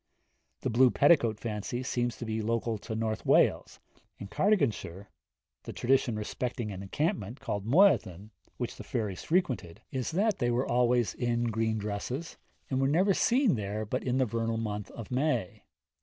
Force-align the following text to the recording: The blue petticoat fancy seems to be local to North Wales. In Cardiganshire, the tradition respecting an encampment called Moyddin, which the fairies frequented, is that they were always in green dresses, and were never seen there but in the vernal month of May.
The 0.61 0.71
blue 0.71 0.89
petticoat 0.89 1.39
fancy 1.39 1.83
seems 1.83 2.17
to 2.17 2.25
be 2.25 2.41
local 2.41 2.79
to 2.79 2.95
North 2.95 3.23
Wales. 3.23 3.79
In 4.17 4.29
Cardiganshire, 4.29 5.09
the 5.61 5.73
tradition 5.73 6.15
respecting 6.17 6.71
an 6.71 6.81
encampment 6.81 7.39
called 7.39 7.67
Moyddin, 7.67 8.31
which 8.57 8.77
the 8.77 8.83
fairies 8.83 9.21
frequented, 9.21 9.83
is 9.91 10.09
that 10.09 10.39
they 10.39 10.49
were 10.49 10.65
always 10.67 11.13
in 11.13 11.43
green 11.51 11.77
dresses, 11.77 12.37
and 12.67 12.81
were 12.81 12.87
never 12.87 13.13
seen 13.13 13.53
there 13.53 13.85
but 13.85 14.03
in 14.03 14.17
the 14.17 14.25
vernal 14.25 14.57
month 14.57 14.89
of 14.89 15.11
May. 15.11 15.65